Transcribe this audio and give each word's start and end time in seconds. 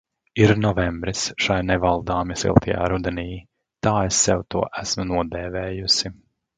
Ir 0.43 0.53
novembris 0.61 1.25
šai 1.45 1.57
nevaldāmi 1.67 2.39
siltajā 2.45 2.89
rudenī– 2.95 3.29
tā 3.89 3.97
es 4.09 4.25
sev 4.27 4.45
to 4.55 4.67
esmu 4.87 5.11
nodēvējusi. 5.15 6.17